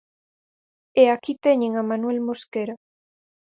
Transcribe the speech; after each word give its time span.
E 1.01 1.03
aquí 1.15 1.33
teñen 1.45 1.71
a 1.75 1.83
Manuel 1.89 2.19
Mosquera. 2.27 2.75